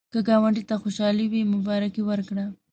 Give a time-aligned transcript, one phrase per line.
[0.13, 2.45] که ګاونډي ته خوشالي وي، مبارکي ورکړه